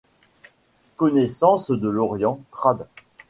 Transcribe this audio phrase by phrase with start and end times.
[0.97, 2.87] Connaissance de l'Orient, Trad.